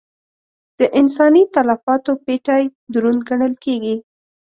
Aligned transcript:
د 0.79 0.81
انساني 0.99 1.43
تلفاتو 1.55 2.11
پېټی 2.25 2.63
دروند 2.93 3.19
ګڼل 3.29 3.53
کېږي. 3.63 3.95